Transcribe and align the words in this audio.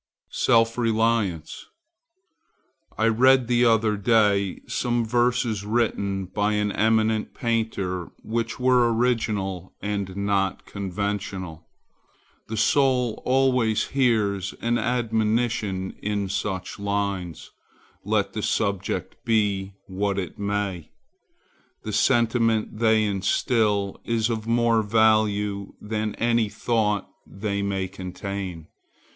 SELF 0.31 0.79
RELIANCE 0.79 1.67
I 2.97 3.07
read 3.07 3.45
the 3.45 3.65
other 3.65 3.95
day 3.97 4.61
some 4.67 5.05
verses 5.05 5.63
written 5.63 6.25
by 6.25 6.53
an 6.53 6.71
eminent 6.71 7.35
painter 7.35 8.09
which 8.23 8.59
were 8.59 8.91
original 8.91 9.73
and 9.79 10.17
not 10.17 10.65
conventional. 10.65 11.67
The 12.47 12.57
soul 12.57 13.21
always 13.27 13.89
hears 13.89 14.55
an 14.59 14.79
admonition 14.79 15.91
in 16.01 16.29
such 16.29 16.79
lines, 16.79 17.51
let 18.03 18.33
the 18.33 18.41
subject 18.41 19.23
be 19.23 19.73
what 19.85 20.17
it 20.17 20.39
may. 20.39 20.89
The 21.83 21.93
sentiment 21.93 22.79
they 22.79 23.03
instil 23.05 24.01
is 24.03 24.31
of 24.31 24.47
more 24.47 24.81
value 24.81 25.75
than 25.79 26.15
any 26.15 26.49
thought 26.49 27.07
they 27.27 27.61
may 27.61 27.87
contain. 27.87 28.65